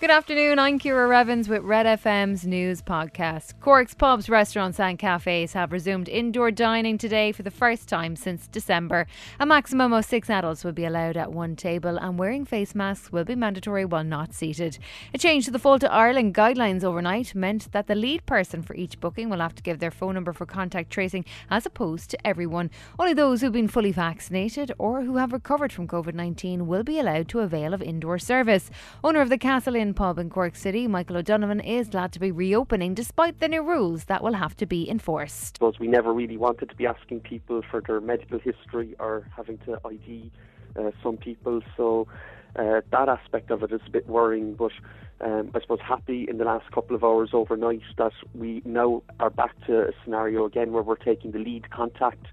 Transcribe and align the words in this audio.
Good 0.00 0.10
afternoon, 0.10 0.58
I'm 0.58 0.78
Kira 0.78 1.06
Revens 1.06 1.46
with 1.46 1.60
Red 1.60 1.84
FM's 1.84 2.46
news 2.46 2.80
podcast. 2.80 3.60
Cork's 3.60 3.92
pubs, 3.92 4.30
restaurants, 4.30 4.80
and 4.80 4.98
cafes 4.98 5.52
have 5.52 5.72
resumed 5.72 6.08
indoor 6.08 6.50
dining 6.50 6.96
today 6.96 7.32
for 7.32 7.42
the 7.42 7.50
first 7.50 7.86
time 7.86 8.16
since 8.16 8.46
December. 8.46 9.06
A 9.38 9.44
maximum 9.44 9.92
of 9.92 10.06
six 10.06 10.30
adults 10.30 10.64
will 10.64 10.72
be 10.72 10.86
allowed 10.86 11.18
at 11.18 11.32
one 11.32 11.54
table, 11.54 11.98
and 11.98 12.18
wearing 12.18 12.46
face 12.46 12.74
masks 12.74 13.12
will 13.12 13.26
be 13.26 13.34
mandatory 13.34 13.84
while 13.84 14.02
not 14.02 14.32
seated. 14.32 14.78
A 15.12 15.18
change 15.18 15.44
to 15.44 15.50
the 15.50 15.58
Fáilte 15.58 15.86
Ireland 15.90 16.34
guidelines 16.34 16.82
overnight 16.82 17.34
meant 17.34 17.70
that 17.72 17.86
the 17.86 17.94
lead 17.94 18.24
person 18.24 18.62
for 18.62 18.74
each 18.76 18.98
booking 19.00 19.28
will 19.28 19.40
have 19.40 19.54
to 19.56 19.62
give 19.62 19.80
their 19.80 19.90
phone 19.90 20.14
number 20.14 20.32
for 20.32 20.46
contact 20.46 20.88
tracing 20.88 21.26
as 21.50 21.66
opposed 21.66 22.08
to 22.08 22.26
everyone. 22.26 22.70
Only 22.98 23.12
those 23.12 23.42
who've 23.42 23.52
been 23.52 23.68
fully 23.68 23.92
vaccinated 23.92 24.72
or 24.78 25.02
who 25.02 25.18
have 25.18 25.34
recovered 25.34 25.74
from 25.74 25.86
COVID 25.86 26.14
19 26.14 26.66
will 26.66 26.84
be 26.84 26.98
allowed 26.98 27.28
to 27.28 27.40
avail 27.40 27.74
of 27.74 27.82
indoor 27.82 28.18
service. 28.18 28.70
Owner 29.04 29.20
of 29.20 29.28
the 29.28 29.36
Castle 29.36 29.76
Inn 29.90 29.94
pub 29.94 30.20
in 30.20 30.30
Cork 30.30 30.54
City, 30.54 30.86
Michael 30.86 31.16
O'Donovan, 31.16 31.58
is 31.58 31.88
glad 31.88 32.12
to 32.12 32.20
be 32.20 32.30
reopening 32.30 32.94
despite 32.94 33.40
the 33.40 33.48
new 33.48 33.60
rules 33.60 34.04
that 34.04 34.22
will 34.22 34.34
have 34.34 34.56
to 34.58 34.64
be 34.64 34.88
enforced. 34.88 35.56
Suppose 35.56 35.80
we 35.80 35.88
never 35.88 36.14
really 36.14 36.36
wanted 36.36 36.68
to 36.68 36.76
be 36.76 36.86
asking 36.86 37.20
people 37.22 37.62
for 37.68 37.80
their 37.80 38.00
medical 38.00 38.38
history 38.38 38.94
or 39.00 39.26
having 39.36 39.58
to 39.66 39.80
ID 39.84 40.30
uh, 40.78 40.92
some 41.02 41.16
people, 41.16 41.60
so 41.76 42.06
uh, 42.54 42.82
that 42.92 43.08
aspect 43.08 43.50
of 43.50 43.64
it 43.64 43.72
is 43.72 43.80
a 43.84 43.90
bit 43.90 44.06
worrying, 44.06 44.54
but 44.54 44.70
um, 45.22 45.50
I 45.56 45.60
suppose 45.60 45.80
happy 45.82 46.24
in 46.28 46.38
the 46.38 46.44
last 46.44 46.70
couple 46.70 46.94
of 46.94 47.02
hours 47.02 47.30
overnight 47.32 47.82
that 47.98 48.12
we 48.32 48.62
now 48.64 49.02
are 49.18 49.30
back 49.30 49.56
to 49.66 49.88
a 49.88 49.92
scenario 50.04 50.44
again 50.44 50.70
where 50.70 50.84
we're 50.84 50.94
taking 50.94 51.32
the 51.32 51.40
lead 51.40 51.68
contact 51.70 52.26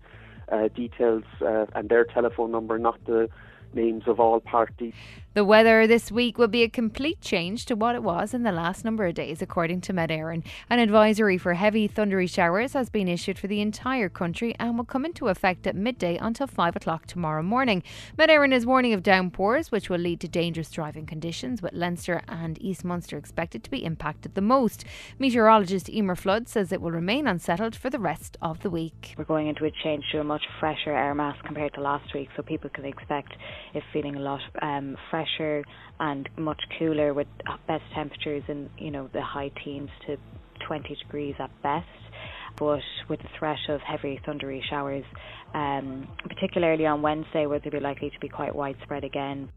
uh, 0.52 0.68
details 0.68 1.24
uh, 1.42 1.66
and 1.74 1.90
their 1.90 2.06
telephone 2.06 2.52
number, 2.52 2.78
not 2.78 3.04
the 3.06 3.30
names 3.74 4.04
of 4.08 4.20
all 4.20 4.40
parties. 4.40 4.94
The 5.38 5.46
weather 5.46 5.86
this 5.86 6.12
week 6.12 6.40
will 6.40 6.48
be 6.48 6.64
a 6.64 6.68
complete 6.68 7.22
change 7.22 7.68
to 7.68 7.76
what 7.76 7.94
it 7.94 8.02
was 8.02 8.34
in 8.34 8.42
the 8.42 8.52
last 8.52 8.84
number 8.84 9.06
of 9.06 9.14
days, 9.14 9.40
according 9.40 9.82
to 9.82 9.94
Met 9.94 10.10
Éireann. 10.10 10.44
An 10.68 10.80
advisory 10.80 11.38
for 11.38 11.54
heavy 11.54 11.88
thundery 11.88 12.26
showers 12.26 12.74
has 12.74 12.90
been 12.90 13.08
issued 13.08 13.38
for 13.38 13.46
the 13.46 13.62
entire 13.62 14.10
country 14.10 14.56
and 14.58 14.76
will 14.76 14.84
come 14.84 15.06
into 15.06 15.28
effect 15.28 15.68
at 15.68 15.76
midday 15.76 16.18
until 16.18 16.48
5 16.48 16.76
o'clock 16.76 17.06
tomorrow 17.06 17.44
morning. 17.44 17.84
Met 18.18 18.32
Éireann 18.32 18.52
is 18.52 18.66
warning 18.66 18.94
of 18.94 19.04
downpours, 19.04 19.72
which 19.72 19.92
will 19.92 20.00
lead 20.00 20.20
to 20.22 20.28
dangerous 20.28 20.72
driving 20.72 21.06
conditions, 21.06 21.62
with 21.62 21.74
Leinster 21.74 22.24
and 22.28 22.60
East 22.60 22.84
Munster 22.84 23.16
expected 23.16 23.64
to 23.64 23.70
be 23.70 23.86
impacted 23.86 24.34
the 24.34 24.42
most. 24.42 24.86
Meteorologist 25.20 25.88
Emer 25.88 26.16
Flood 26.16 26.50
says 26.50 26.72
it 26.72 26.82
will 26.82 26.90
remain 26.90 27.28
unsettled 27.28 27.76
for 27.76 27.92
the 27.92 28.00
rest 28.00 28.38
of 28.42 28.64
the 28.64 28.72
week. 28.72 29.14
We're 29.20 29.24
going 29.24 29.46
into 29.46 29.66
a 29.66 29.72
change 29.84 30.04
to 30.14 30.20
a 30.20 30.24
much 30.24 30.46
fresher 30.60 30.98
air 30.98 31.14
mass 31.14 31.38
compared 31.46 31.76
to 31.76 31.82
last 31.82 32.12
week, 32.16 32.30
so 32.36 32.42
people 32.42 32.72
can 32.72 32.86
expect 32.86 33.34
it 33.76 33.84
feeling 33.94 34.16
a 34.16 34.20
lot 34.20 34.42
um, 34.64 34.98
fresher 35.12 35.27
fresher 35.38 35.64
and 36.00 36.30
much 36.38 36.62
cooler 36.78 37.14
with 37.14 37.28
best 37.68 37.84
temperatures 37.94 38.44
in 38.48 38.70
you 38.78 38.92
know 38.92 39.10
the 39.14 39.22
high 39.22 39.52
teens 39.64 39.90
to 40.06 40.18
20 40.66 40.96
degrees 40.96 41.36
at 41.40 41.50
best 41.62 41.88
but 42.56 42.82
with 43.08 43.20
the 43.22 43.30
threat 43.38 43.58
of 43.70 43.82
heavy 43.82 44.20
thundery 44.26 44.64
showers 44.70 45.06
um, 45.54 46.08
particularly 46.24 46.86
on 46.86 47.02
Wednesday 47.02 47.46
where 47.46 47.60
they'll 47.60 47.72
be 47.72 47.80
likely 47.80 48.10
to 48.10 48.20
be 48.20 48.28
quite 48.28 48.56
widespread 48.56 49.04
again 49.04 49.50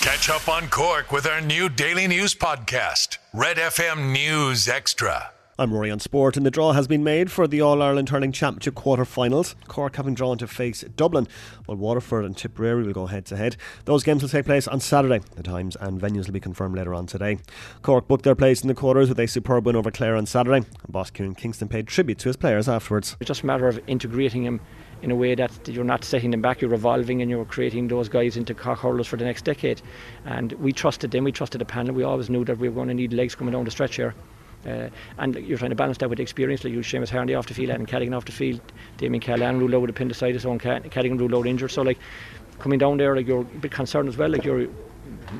Catch 0.00 0.28
up 0.28 0.48
on 0.50 0.68
Cork 0.68 1.12
with 1.12 1.26
our 1.26 1.40
new 1.40 1.70
daily 1.70 2.06
news 2.06 2.34
podcast, 2.34 3.16
Red 3.32 3.56
FM 3.56 4.12
News 4.12 4.68
Extra. 4.68 5.33
I'm 5.56 5.72
Rory 5.72 5.88
on 5.88 6.00
Sport, 6.00 6.36
and 6.36 6.44
the 6.44 6.50
draw 6.50 6.72
has 6.72 6.88
been 6.88 7.04
made 7.04 7.30
for 7.30 7.46
the 7.46 7.60
All 7.60 7.80
Ireland 7.80 8.08
Hurling 8.08 8.32
Championship 8.32 8.74
quarter 8.74 9.04
finals. 9.04 9.54
Cork 9.68 9.94
having 9.94 10.14
drawn 10.14 10.36
to 10.38 10.48
face 10.48 10.82
Dublin, 10.96 11.28
while 11.66 11.78
Waterford 11.78 12.24
and 12.24 12.36
Tipperary 12.36 12.82
will 12.82 12.92
go 12.92 13.06
head 13.06 13.24
to 13.26 13.36
head. 13.36 13.56
Those 13.84 14.02
games 14.02 14.22
will 14.22 14.28
take 14.28 14.46
place 14.46 14.66
on 14.66 14.80
Saturday. 14.80 15.20
The 15.36 15.44
times 15.44 15.76
and 15.80 16.00
venues 16.00 16.26
will 16.26 16.32
be 16.32 16.40
confirmed 16.40 16.74
later 16.74 16.92
on 16.92 17.06
today. 17.06 17.38
Cork 17.82 18.08
booked 18.08 18.24
their 18.24 18.34
place 18.34 18.62
in 18.62 18.68
the 18.68 18.74
quarters 18.74 19.08
with 19.08 19.20
a 19.20 19.28
superb 19.28 19.64
win 19.64 19.76
over 19.76 19.92
Clare 19.92 20.16
on 20.16 20.26
Saturday, 20.26 20.56
and 20.56 20.92
boss 20.92 21.10
Kieran 21.10 21.36
Kingston 21.36 21.68
paid 21.68 21.86
tribute 21.86 22.18
to 22.18 22.28
his 22.28 22.36
players 22.36 22.68
afterwards. 22.68 23.16
It's 23.20 23.28
just 23.28 23.44
a 23.44 23.46
matter 23.46 23.68
of 23.68 23.80
integrating 23.86 24.42
him 24.42 24.60
in 25.02 25.12
a 25.12 25.16
way 25.16 25.36
that 25.36 25.52
you're 25.68 25.84
not 25.84 26.02
setting 26.02 26.32
them 26.32 26.42
back, 26.42 26.62
you're 26.62 26.74
evolving 26.74 27.22
and 27.22 27.30
you're 27.30 27.44
creating 27.44 27.86
those 27.86 28.08
guys 28.08 28.36
into 28.36 28.54
hurlers 28.54 29.06
for 29.06 29.16
the 29.16 29.24
next 29.24 29.44
decade. 29.44 29.80
And 30.24 30.50
we 30.54 30.72
trusted 30.72 31.12
them, 31.12 31.22
we 31.22 31.30
trusted 31.30 31.60
the 31.60 31.64
panel, 31.64 31.94
we 31.94 32.02
always 32.02 32.28
knew 32.28 32.44
that 32.44 32.58
we 32.58 32.68
were 32.68 32.74
going 32.74 32.88
to 32.88 32.94
need 32.94 33.12
legs 33.12 33.36
coming 33.36 33.52
down 33.52 33.64
the 33.64 33.70
stretch 33.70 33.94
here. 33.94 34.16
Uh, 34.66 34.88
and 35.18 35.36
you're 35.36 35.58
trying 35.58 35.70
to 35.70 35.76
balance 35.76 35.98
that 35.98 36.08
with 36.08 36.20
experience, 36.20 36.64
like 36.64 36.72
you 36.72 36.80
Seamus 36.80 37.10
Harnedy 37.10 37.38
off 37.38 37.46
the 37.46 37.54
field, 37.54 37.70
and 37.70 37.86
Callaghan 37.86 38.14
off 38.14 38.24
the 38.24 38.32
field, 38.32 38.60
Damien 38.96 39.22
Cahalane 39.22 39.58
ruled 39.58 39.74
out 39.74 39.82
with 39.82 39.90
appendicitis, 39.90 40.44
own 40.44 40.58
Callaghan 40.58 41.18
ruled 41.18 41.34
out 41.34 41.46
injured. 41.46 41.70
So 41.70 41.82
like 41.82 41.98
coming 42.58 42.78
down 42.78 42.96
there, 42.96 43.14
like 43.14 43.26
you're 43.26 43.42
a 43.42 43.44
bit 43.44 43.72
concerned 43.72 44.08
as 44.08 44.16
well. 44.16 44.30
Like 44.30 44.44
you're 44.44 44.68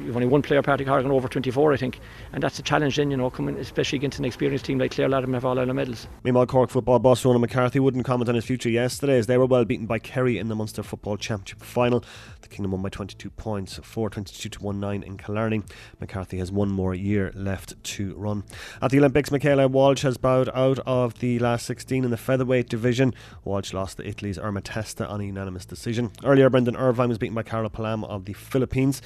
you've 0.04 0.16
only 0.16 0.28
one 0.28 0.42
player, 0.42 0.62
Patrick 0.62 0.88
Horgan, 0.88 1.10
over 1.10 1.28
24, 1.28 1.72
I 1.72 1.76
think, 1.76 2.00
and 2.32 2.42
that's 2.42 2.58
a 2.58 2.62
challenge. 2.62 2.97
Then 2.97 3.10
you 3.10 3.16
know, 3.16 3.30
coming 3.30 3.56
especially 3.58 3.97
against 3.97 4.19
an 4.19 4.25
experienced 4.25 4.64
team 4.64 4.78
like 4.78 4.92
Clare 4.92 5.08
Latham 5.08 5.34
have 5.34 5.44
all 5.44 5.58
Ireland 5.58 5.76
medals. 5.76 6.06
Meanwhile, 6.22 6.47
Cork 6.47 6.70
football 6.70 6.98
boss 6.98 7.25
Ronan 7.25 7.41
McCarthy 7.41 7.80
wouldn't 7.80 8.04
comment 8.04 8.28
on 8.28 8.34
his 8.34 8.44
future 8.44 8.70
yesterday, 8.70 9.19
as 9.19 9.26
they 9.26 9.38
were 9.38 9.47
well 9.47 9.64
beaten 9.64 9.86
by 9.86 9.98
Kerry 9.98 10.38
in 10.38 10.48
the 10.48 10.54
Munster 10.54 10.82
Football 10.82 11.16
Championship 11.16 11.62
final. 11.62 12.04
The 12.42 12.48
Kingdom 12.48 12.72
won 12.72 12.82
by 12.82 12.91
22 12.91 13.30
points, 13.30 13.78
4 13.82 14.10
22 14.10 14.48
to 14.48 14.62
1 14.62 14.80
9 14.80 15.02
in 15.02 15.16
Killarney. 15.16 15.62
McCarthy 16.00 16.38
has 16.38 16.52
one 16.52 16.69
more 16.69 16.94
year 16.94 17.32
left 17.34 17.82
to 17.82 18.14
run. 18.14 18.44
At 18.82 18.91
the 18.91 18.98
Olympics, 18.98 19.31
Michaela 19.31 19.69
Walsh 19.69 20.02
has 20.02 20.16
bowed 20.16 20.50
out 20.54 20.78
of 20.81 21.19
the 21.20 21.38
last 21.38 21.66
16 21.66 22.04
in 22.04 22.10
the 22.10 22.16
featherweight 22.16 22.69
division. 22.69 23.14
Walsh 23.44 23.72
lost 23.72 23.96
to 23.96 24.06
Italy's 24.06 24.38
Irma 24.38 24.60
Testa 24.60 25.06
on 25.06 25.20
a 25.20 25.25
unanimous 25.25 25.64
decision. 25.64 26.12
Earlier, 26.22 26.50
Brendan 26.50 26.76
Irvine 26.76 27.08
was 27.08 27.19
beaten 27.19 27.34
by 27.34 27.42
Carlo 27.42 27.69
Paalam 27.69 28.04
of 28.04 28.25
the 28.25 28.32
Philippines. 28.32 29.00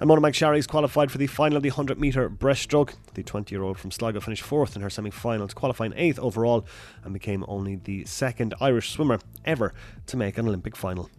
And 0.00 0.08
Mona 0.08 0.22
McSharry's 0.22 0.66
qualified 0.66 1.12
for 1.12 1.18
the 1.18 1.26
final 1.26 1.58
of 1.58 1.62
the 1.62 1.68
100 1.68 2.00
metre 2.00 2.30
breaststroke. 2.30 2.94
The 3.12 3.22
20 3.22 3.54
year 3.54 3.62
old 3.62 3.78
from 3.78 3.90
Sligo 3.90 4.18
finished 4.18 4.42
fourth 4.42 4.74
in 4.74 4.80
her 4.80 4.88
semi 4.88 5.10
finals, 5.10 5.52
qualifying 5.52 5.92
eighth 5.94 6.18
overall, 6.18 6.64
and 7.04 7.12
became 7.12 7.44
only 7.46 7.76
the 7.76 8.06
second 8.06 8.54
Irish 8.62 8.92
swimmer 8.92 9.18
ever 9.44 9.74
to 10.06 10.16
make 10.16 10.38
an 10.38 10.48
Olympic 10.48 10.74
final. 10.74 11.10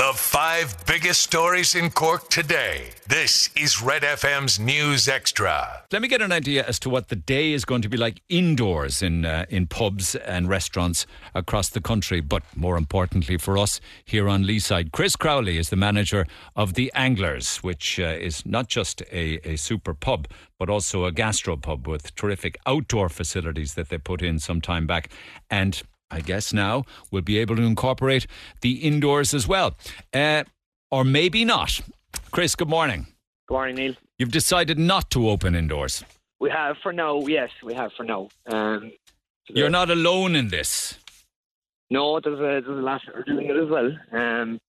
The 0.00 0.14
five 0.14 0.86
biggest 0.86 1.20
stories 1.20 1.74
in 1.74 1.90
Cork 1.90 2.30
today. 2.30 2.92
This 3.06 3.50
is 3.54 3.82
Red 3.82 4.00
FM's 4.00 4.58
News 4.58 5.08
Extra. 5.08 5.82
Let 5.92 6.00
me 6.00 6.08
get 6.08 6.22
an 6.22 6.32
idea 6.32 6.64
as 6.66 6.78
to 6.78 6.88
what 6.88 7.08
the 7.08 7.16
day 7.16 7.52
is 7.52 7.66
going 7.66 7.82
to 7.82 7.88
be 7.90 7.98
like 7.98 8.22
indoors 8.30 9.02
in 9.02 9.26
uh, 9.26 9.44
in 9.50 9.66
pubs 9.66 10.14
and 10.14 10.48
restaurants 10.48 11.04
across 11.34 11.68
the 11.68 11.82
country. 11.82 12.22
But 12.22 12.42
more 12.56 12.78
importantly 12.78 13.36
for 13.36 13.58
us 13.58 13.78
here 14.02 14.26
on 14.26 14.42
Leeside, 14.42 14.90
Chris 14.90 15.16
Crowley 15.16 15.58
is 15.58 15.68
the 15.68 15.76
manager 15.76 16.26
of 16.56 16.72
the 16.72 16.90
Anglers, 16.94 17.58
which 17.58 18.00
uh, 18.00 18.04
is 18.04 18.46
not 18.46 18.68
just 18.68 19.02
a, 19.12 19.46
a 19.46 19.56
super 19.56 19.92
pub 19.92 20.28
but 20.60 20.68
also 20.68 21.06
a 21.06 21.10
gastro 21.10 21.56
pub 21.56 21.88
with 21.88 22.14
terrific 22.16 22.58
outdoor 22.66 23.08
facilities 23.08 23.72
that 23.74 23.88
they 23.88 23.96
put 23.96 24.20
in 24.20 24.38
some 24.38 24.60
time 24.60 24.86
back. 24.86 25.10
And 25.50 25.82
I 26.10 26.20
guess 26.20 26.52
now 26.52 26.84
we'll 27.10 27.22
be 27.22 27.38
able 27.38 27.56
to 27.56 27.62
incorporate 27.62 28.26
the 28.60 28.72
indoors 28.76 29.32
as 29.32 29.46
well. 29.46 29.76
Uh, 30.12 30.44
or 30.90 31.04
maybe 31.04 31.44
not. 31.44 31.80
Chris, 32.30 32.54
good 32.54 32.68
morning. 32.68 33.06
Good 33.46 33.54
morning, 33.54 33.74
Neil. 33.76 33.94
You've 34.18 34.32
decided 34.32 34.78
not 34.78 35.10
to 35.10 35.30
open 35.30 35.54
indoors. 35.54 36.04
We 36.40 36.50
have 36.50 36.76
for 36.82 36.92
now, 36.92 37.20
yes, 37.26 37.50
we 37.62 37.74
have 37.74 37.92
for 37.96 38.04
now. 38.04 38.28
Um, 38.46 38.92
You're 39.48 39.70
not 39.70 39.90
alone 39.90 40.34
in 40.34 40.48
this. 40.48 40.98
No, 41.90 42.20
there's 42.20 42.38
a, 42.38 42.66
there's 42.66 42.66
a 42.66 42.82
lot 42.82 43.02
are 43.14 43.22
doing 43.24 43.46
it 43.46 43.56
as 43.56 43.68
well. 43.68 43.90
Um, 44.12 44.60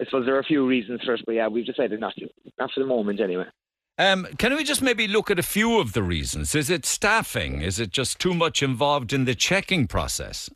I 0.00 0.04
suppose 0.04 0.26
there 0.26 0.36
are 0.36 0.40
a 0.40 0.44
few 0.44 0.66
reasons 0.66 1.00
for 1.04 1.14
it, 1.14 1.22
but 1.26 1.34
yeah, 1.34 1.48
we've 1.48 1.66
decided 1.66 2.00
not 2.00 2.14
to. 2.16 2.28
Not 2.58 2.70
for 2.72 2.80
the 2.80 2.86
moment, 2.86 3.20
anyway. 3.20 3.46
Um, 3.98 4.28
can 4.38 4.54
we 4.54 4.62
just 4.62 4.80
maybe 4.80 5.08
look 5.08 5.28
at 5.28 5.40
a 5.40 5.42
few 5.42 5.80
of 5.80 5.92
the 5.92 6.04
reasons? 6.04 6.54
Is 6.54 6.70
it 6.70 6.86
staffing? 6.86 7.62
Is 7.62 7.80
it 7.80 7.90
just 7.90 8.20
too 8.20 8.32
much 8.32 8.62
involved 8.62 9.12
in 9.12 9.24
the 9.24 9.34
checking 9.34 9.88
process? 9.88 10.48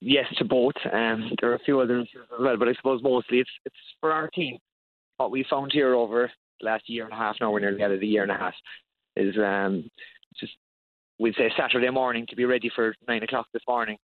Yes, 0.00 0.26
to 0.36 0.44
both. 0.44 0.74
Um, 0.92 1.30
there 1.40 1.50
are 1.52 1.54
a 1.54 1.58
few 1.60 1.80
other 1.80 2.00
issues 2.00 2.26
as 2.34 2.40
well, 2.40 2.56
but 2.58 2.68
I 2.68 2.74
suppose 2.74 3.02
mostly 3.02 3.40
it's 3.40 3.50
it's 3.64 3.76
for 4.00 4.12
our 4.12 4.28
team. 4.28 4.58
What 5.16 5.30
we 5.30 5.44
found 5.48 5.72
here 5.72 5.94
over 5.94 6.30
the 6.60 6.66
last 6.66 6.84
year 6.86 7.04
and 7.04 7.12
a 7.12 7.16
half 7.16 7.36
now, 7.40 7.50
we're 7.50 7.60
nearly 7.60 7.82
out 7.82 7.92
of 7.92 8.00
the 8.00 8.06
year 8.06 8.22
and 8.22 8.32
a 8.32 8.36
half, 8.36 8.54
is 9.16 9.34
um, 9.38 9.90
just 10.38 10.52
we'd 11.18 11.34
say 11.36 11.50
Saturday 11.56 11.90
morning 11.90 12.26
to 12.28 12.36
be 12.36 12.44
ready 12.44 12.70
for 12.74 12.94
nine 13.08 13.22
o'clock 13.22 13.46
this 13.52 13.62
morning 13.66 13.96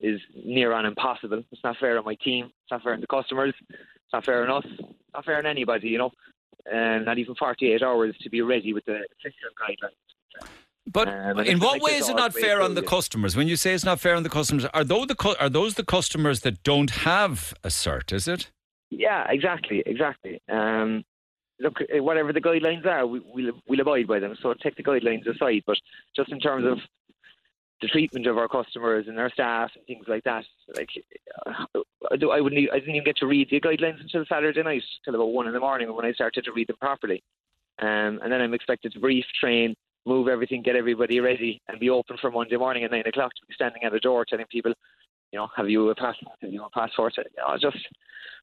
is 0.00 0.20
near 0.44 0.72
on 0.72 0.86
impossible. 0.86 1.42
It's 1.52 1.62
not 1.64 1.76
fair 1.78 1.98
on 1.98 2.04
my 2.04 2.16
team. 2.16 2.46
It's 2.46 2.70
not 2.70 2.82
fair 2.82 2.94
on 2.94 3.00
the 3.00 3.06
customers. 3.06 3.54
It's 3.70 4.12
not 4.12 4.24
fair 4.24 4.42
on 4.42 4.62
us. 4.62 4.70
It's 4.78 4.88
not 5.14 5.24
fair 5.24 5.38
on 5.38 5.46
anybody. 5.46 5.88
You 5.88 5.98
know, 5.98 6.10
and 6.70 7.04
not 7.04 7.18
even 7.18 7.34
48 7.34 7.82
hours 7.82 8.14
to 8.22 8.30
be 8.30 8.40
ready 8.40 8.72
with 8.72 8.84
the 8.84 9.00
official 9.18 9.50
guidelines. 9.60 10.46
But 10.86 11.08
um, 11.08 11.38
in 11.40 11.60
what 11.60 11.74
like 11.74 11.82
way 11.82 11.96
is 11.96 12.08
it 12.08 12.16
not 12.16 12.34
fair 12.34 12.60
on 12.60 12.74
the 12.74 12.82
customers? 12.82 13.36
When 13.36 13.46
you 13.46 13.56
say 13.56 13.72
it's 13.72 13.84
not 13.84 14.00
fair 14.00 14.16
on 14.16 14.24
the 14.24 14.28
customers, 14.28 14.64
are 14.74 14.82
those 14.82 15.06
the 15.06 15.36
are 15.38 15.48
those 15.48 15.74
the 15.74 15.84
customers 15.84 16.40
that 16.40 16.62
don't 16.64 16.90
have 16.90 17.54
a 17.62 17.68
cert? 17.68 18.12
Is 18.12 18.26
it? 18.26 18.50
Yeah, 18.90 19.24
exactly, 19.28 19.82
exactly. 19.86 20.42
Um, 20.50 21.04
look, 21.60 21.74
eh, 21.88 22.00
whatever 22.00 22.32
the 22.32 22.40
guidelines 22.40 22.84
are, 22.84 23.06
we, 23.06 23.20
we'll 23.32 23.52
we'll 23.68 23.80
abide 23.80 24.08
by 24.08 24.18
them. 24.18 24.34
So 24.42 24.54
take 24.54 24.76
the 24.76 24.82
guidelines 24.82 25.26
aside, 25.26 25.62
but 25.66 25.76
just 26.16 26.32
in 26.32 26.40
terms 26.40 26.66
of 26.66 26.78
the 27.82 27.88
treatment 27.88 28.26
of 28.26 28.38
our 28.38 28.48
customers 28.48 29.06
and 29.08 29.18
our 29.18 29.30
staff 29.30 29.70
and 29.74 29.84
things 29.86 30.06
like 30.08 30.24
that. 30.24 30.44
Like, 30.76 30.88
uh, 31.44 31.80
I 32.10 32.40
wouldn't, 32.40 32.70
I 32.72 32.78
didn't 32.78 32.94
even 32.94 33.04
get 33.04 33.16
to 33.18 33.26
read 33.26 33.48
the 33.50 33.60
guidelines 33.60 34.00
until 34.00 34.24
Saturday 34.26 34.62
night, 34.62 34.84
till 35.04 35.14
about 35.14 35.32
one 35.32 35.48
in 35.48 35.52
the 35.52 35.60
morning 35.60 35.94
when 35.94 36.06
I 36.06 36.12
started 36.12 36.44
to 36.44 36.52
read 36.52 36.68
them 36.68 36.76
properly. 36.80 37.22
Um, 37.80 38.20
and 38.22 38.30
then 38.30 38.40
I'm 38.40 38.54
expected 38.54 38.92
to 38.92 39.00
brief, 39.00 39.24
train, 39.40 39.74
move 40.06 40.28
everything, 40.28 40.62
get 40.62 40.76
everybody 40.76 41.20
ready, 41.20 41.60
and 41.68 41.80
be 41.80 41.90
open 41.90 42.16
for 42.20 42.30
Monday 42.30 42.56
morning 42.56 42.84
at 42.84 42.92
nine 42.92 43.06
o'clock 43.06 43.32
to 43.34 43.46
be 43.46 43.54
standing 43.54 43.82
at 43.82 43.94
a 43.94 44.00
door 44.00 44.24
telling 44.24 44.46
people, 44.46 44.72
you 45.32 45.38
know, 45.38 45.48
have 45.56 45.68
you 45.68 45.90
a 45.90 45.94
passport? 45.94 46.36
Have 46.40 46.52
you 46.52 46.62
a 46.62 46.70
passport? 46.70 47.14
You 47.16 47.24
know, 47.36 47.56
just 47.60 47.84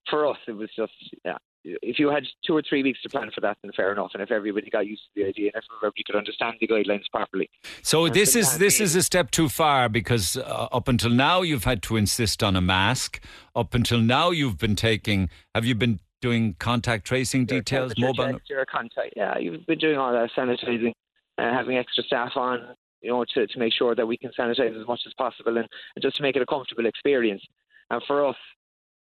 for 0.10 0.28
us, 0.28 0.38
it 0.48 0.54
was 0.54 0.70
just 0.76 0.94
yeah. 1.24 1.38
If 1.64 2.00
you 2.00 2.10
had 2.10 2.24
two 2.46 2.56
or 2.56 2.64
three 2.68 2.84
weeks 2.84 3.02
to 3.02 3.10
plan 3.10 3.32
for 3.36 3.42
that, 3.42 3.58
then 3.62 3.72
fair 3.76 3.92
enough. 3.92 4.12
And 4.14 4.24
if 4.24 4.32
everybody 4.32 4.70
got 4.70 4.88
used 4.88 5.02
to 5.04 5.22
the 5.22 5.28
idea, 5.28 5.52
and 5.54 5.62
if 5.62 5.70
everybody 5.78 6.04
could 6.06 6.16
understand 6.16 6.56
the 6.62 6.68
guidelines 6.68 7.04
properly. 7.12 7.50
So 7.82 8.08
this 8.08 8.36
is 8.36 8.58
this 8.58 8.80
is 8.80 8.96
a 8.96 9.04
step 9.04 9.32
too 9.32 9.50
far 9.50 9.90
because 9.90 10.38
uh, 10.38 10.68
up 10.72 10.88
until 10.88 11.10
now 11.10 11.42
you've 11.42 11.66
had 11.66 11.84
to 11.84 11.98
insist 11.98 12.44
on 12.44 12.56
a 12.56 12.62
mask. 12.62 13.22
Up 13.56 13.74
until 13.74 14.00
now 14.00 14.32
you've 14.32 14.58
been 14.58 14.76
taking. 14.76 15.30
Have 15.54 15.66
you 15.66 15.76
been 15.76 16.00
doing 16.22 16.56
contact 16.60 17.06
tracing 17.06 17.46
details, 17.46 17.94
mobile? 17.98 18.40
Your 18.50 18.66
contact, 18.66 19.14
yeah, 19.16 19.38
you've 19.38 19.66
been 19.66 19.80
doing 19.80 19.98
all 19.98 20.12
that 20.12 20.30
sanitizing, 20.38 20.94
uh, 21.38 21.54
having 21.54 21.78
extra 21.78 22.04
staff 22.04 22.32
on, 22.36 22.76
you 23.02 23.10
know, 23.10 23.26
to, 23.34 23.48
to 23.48 23.60
make 23.60 23.74
sure 23.74 23.96
that 23.96 24.06
we 24.06 24.18
can 24.18 24.32
sanitize 24.38 24.80
as 24.80 24.88
much 24.88 25.02
as 25.06 25.14
possible 25.18 25.58
and, 25.58 25.68
and 25.96 26.04
just 26.04 26.18
to 26.18 26.24
make 26.24 26.36
it 26.36 26.42
a 26.42 26.46
comfortable 26.46 26.86
experience. 26.86 27.42
And 27.90 28.02
for 28.06 28.26
us, 28.26 28.36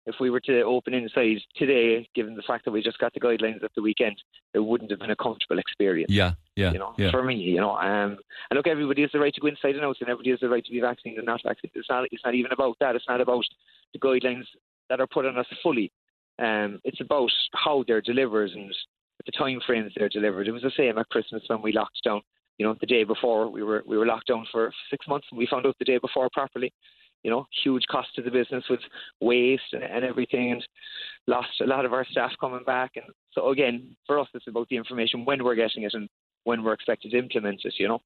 if 0.10 0.16
we 0.20 0.32
were 0.32 0.40
to 0.42 0.62
open 0.64 0.94
inside 0.94 1.38
today, 1.56 2.10
given 2.16 2.36
the 2.36 2.42
fact 2.42 2.66
that 2.66 2.72
we 2.72 2.82
just 2.82 2.98
got 2.98 3.14
the 3.14 3.20
guidelines 3.20 3.64
at 3.64 3.72
the 3.76 3.82
weekend, 3.82 4.16
it 4.56 4.60
wouldn't 4.60 4.90
have 4.90 5.00
been 5.00 5.12
a 5.12 5.16
comfortable 5.16 5.60
experience. 5.60 6.12
Yeah, 6.12 6.34
yeah. 6.56 6.72
You 6.72 6.80
know, 6.80 6.94
yeah. 6.98 7.12
for 7.12 7.24
me, 7.24 7.36
you 7.36 7.62
know, 7.62 7.76
um, 7.76 8.18
and 8.50 8.56
look, 8.56 8.68
everybody 8.68 9.04
has 9.04 9.12
the 9.14 9.20
right 9.20 9.34
to 9.34 9.42
go 9.42 9.48
inside 9.48 9.76
and 9.76 9.86
out, 9.86 9.98
and 10.02 10.10
everybody 10.10 10.32
has 10.32 10.40
the 10.40 10.50
right 10.50 10.66
to 10.66 10.72
be 10.72 10.82
vaccinated 10.82 11.20
and 11.20 11.28
not 11.28 11.42
vaccinated. 11.44 11.80
It's 11.80 11.90
not. 11.90 12.08
It's 12.12 12.26
not 12.26 12.34
even 12.34 12.52
about 12.52 12.78
that. 12.80 12.96
It's 12.96 13.08
not 13.08 13.22
about 13.22 13.46
the 13.94 14.00
guidelines 14.00 14.46
that 14.90 15.00
are 15.00 15.08
put 15.08 15.26
on 15.26 15.38
us 15.38 15.46
fully. 15.62 15.92
Um, 16.40 16.80
it's 16.84 17.02
about 17.02 17.32
how 17.54 17.84
they're 17.88 18.02
delivered 18.02 18.52
and 18.52 18.74
the 19.26 19.32
time 19.32 19.60
frames 19.66 19.92
they're 19.96 20.10
delivered. 20.10 20.48
It 20.48 20.54
was 20.54 20.64
the 20.64 20.72
same 20.76 20.98
at 20.98 21.10
Christmas 21.10 21.44
when 21.48 21.62
we 21.62 21.74
locked 21.74 22.00
down. 22.04 22.22
You 22.58 22.66
know, 22.66 22.76
the 22.80 22.88
day 22.88 23.04
before 23.04 23.50
we 23.50 23.64
were 23.64 23.84
we 23.86 23.98
were 23.98 24.06
locked 24.06 24.28
down 24.28 24.46
for 24.52 24.74
six 24.90 25.08
months, 25.08 25.28
and 25.30 25.38
we 25.38 25.48
found 25.48 25.66
out 25.66 25.76
the 25.78 25.86
day 25.86 26.00
before 26.00 26.30
properly. 26.34 26.74
You 27.24 27.32
know, 27.32 27.48
huge 27.64 27.84
cost 27.90 28.16
to 28.16 28.22
the 28.22 28.32
business 28.32 28.64
with 28.70 28.80
waste 29.20 29.74
and, 29.74 29.84
and 29.84 30.06
everything, 30.06 30.52
and 30.54 30.68
lost 31.28 31.62
a 31.62 31.66
lot 31.66 31.86
of 31.86 31.94
our 31.94 32.06
staff 32.06 32.32
coming 32.40 32.64
back. 32.66 32.92
And 32.96 33.06
so 33.34 33.50
again, 33.50 33.96
for 34.06 34.20
us, 34.20 34.28
it's 34.34 34.48
about 34.48 34.70
the 34.70 34.78
information 34.78 35.26
when 35.26 35.44
we're 35.44 35.56
getting 35.56 35.84
it 35.84 35.94
and 35.94 36.10
when 36.44 36.64
we're 36.64 36.74
expected 36.74 37.12
to 37.12 37.18
implement 37.18 37.62
it, 37.64 37.74
you 37.78 37.88
know. 37.88 38.02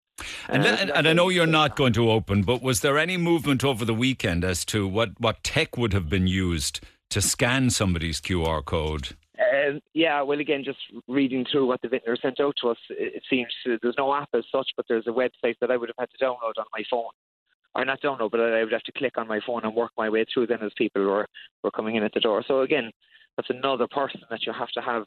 And, 0.48 0.63
uh, 0.63 0.77
and, 0.80 0.92
and 0.92 1.07
I 1.07 1.13
know 1.13 1.30
you're 1.30 1.45
not 1.45 1.75
going 1.75 1.94
to 1.94 2.12
open, 2.12 2.42
but 2.42 2.62
was 2.62 2.81
there 2.81 2.98
any 2.98 3.18
movement 3.18 3.63
over 3.63 3.86
the 3.86 3.94
weekend 3.94 4.44
as 4.44 4.65
to 4.65 4.88
what, 4.88 5.12
what 5.19 5.44
tech 5.44 5.77
would 5.77 5.94
have 5.94 6.10
been 6.10 6.27
used 6.27 6.80
to 7.12 7.21
scan 7.21 7.69
somebody's 7.69 8.19
QR 8.19 8.65
code? 8.65 9.10
Um, 9.39 9.81
yeah, 9.94 10.21
well, 10.21 10.39
again, 10.39 10.63
just 10.63 10.80
reading 11.07 11.45
through 11.51 11.68
what 11.68 11.81
the 11.81 11.89
vintner 11.89 12.18
sent 12.21 12.39
out 12.39 12.56
to 12.62 12.69
us, 12.69 12.77
it, 12.89 13.15
it 13.15 13.24
seems 13.30 13.48
uh, 13.68 13.77
there's 13.81 13.95
no 13.98 14.13
app 14.13 14.30
as 14.33 14.44
such, 14.51 14.68
but 14.75 14.86
there's 14.88 15.07
a 15.07 15.12
website 15.12 15.56
that 15.62 15.71
I 15.71 15.77
would 15.77 15.89
have 15.89 15.95
had 15.98 16.10
to 16.18 16.24
download 16.24 16.57
on 16.57 16.65
my 16.74 16.83
phone. 16.89 17.12
Or 17.75 17.86
not 17.86 18.02
download, 18.02 18.31
but 18.31 18.40
I 18.40 18.64
would 18.64 18.72
have 18.72 18.84
to 18.84 18.92
click 18.92 19.18
on 19.18 19.28
my 19.28 19.40
phone 19.46 19.64
and 19.64 19.74
work 19.74 19.92
my 19.98 20.10
way 20.10 20.25
through 20.31 20.48
then 20.48 20.62
as 20.62 20.72
people 20.78 21.04
were, 21.04 21.28
were 21.64 21.72
coming 21.72 21.96
in 21.96 22.04
at 22.04 22.14
the 22.14 22.20
door. 22.20 22.44
So 22.48 22.62
again, 22.62 22.92
that's 23.36 23.50
another 23.50 23.88
person 23.88 24.22
that 24.30 24.46
you 24.46 24.54
have 24.54 24.70
to 24.70 24.81
have 24.81 25.04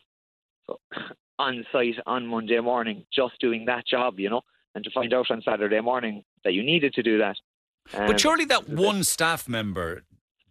on 1.39 1.65
site 1.73 1.95
on 2.07 2.27
Monday 2.27 2.59
morning 2.61 3.05
just 3.15 3.39
doing 3.41 3.67
that 3.67 3.87
job, 3.87 4.19
you 4.19 4.31
know, 4.31 4.41
and 4.75 4.83
to 4.85 4.91
find 4.91 5.15
out 5.15 5.31
on 5.31 5.43
Saturday 5.43 5.81
morning 5.81 6.25
that 6.45 6.55
you 6.55 6.63
needed 6.63 6.93
to 6.95 7.03
do 7.03 7.19
that. 7.19 7.37
Um, 7.95 8.09
but 8.09 8.19
surely 8.19 8.45
that 8.47 8.69
one 8.69 9.05
staff 9.05 9.49
member 9.49 10.03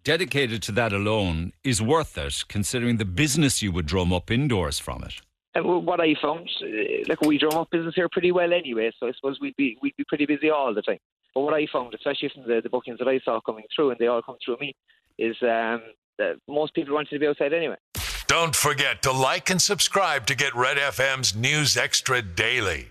dedicated 0.04 0.62
to 0.64 0.72
that 0.72 0.94
alone 0.94 1.52
is 1.64 1.82
worth 1.82 2.18
it, 2.18 2.46
considering 2.48 2.98
the 2.98 3.06
business 3.06 3.62
you 3.62 3.72
would 3.72 3.88
drum 3.88 4.14
up 4.14 4.32
indoors 4.32 4.80
from 4.80 5.04
it. 5.04 5.16
And 5.56 5.66
what 5.66 6.02
I 6.02 6.16
found, 6.22 6.50
uh, 6.62 6.68
like 7.08 7.22
we 7.22 7.38
drum 7.38 7.54
up 7.54 7.70
business 7.72 7.96
here 7.96 8.10
pretty 8.12 8.34
well 8.34 8.52
anyway, 8.52 8.92
so 9.00 9.08
I 9.08 9.14
suppose 9.14 9.40
we'd 9.40 9.56
be 9.56 9.78
we'd 9.82 9.96
be 9.98 10.04
pretty 10.08 10.26
busy 10.26 10.50
all 10.50 10.74
the 10.74 10.82
time. 10.82 11.00
But 11.34 11.42
what 11.42 11.54
I 11.54 11.66
found, 11.72 11.94
especially 11.94 12.30
from 12.34 12.44
the, 12.44 12.60
the 12.62 12.70
bookings 12.70 13.00
that 13.00 13.08
I 13.08 13.20
saw 13.20 13.40
coming 13.40 13.64
through, 13.74 13.92
and 13.92 14.00
they 14.00 14.08
all 14.08 14.22
come 14.22 14.36
through 14.44 14.58
me, 14.60 14.76
is 15.18 15.36
um, 15.42 15.82
that 16.18 16.36
most 16.48 16.74
people 16.74 16.94
wanted 16.94 17.12
to 17.12 17.20
be 17.20 17.28
outside 17.28 17.54
anyway. 17.54 17.78
Don't 18.28 18.56
forget 18.56 19.02
to 19.04 19.12
like 19.12 19.50
and 19.50 19.62
subscribe 19.62 20.26
to 20.28 20.36
get 20.36 20.56
Red 20.56 20.78
FM's 20.78 21.36
News 21.36 21.78
Extra 21.78 22.22
daily. 22.22 22.84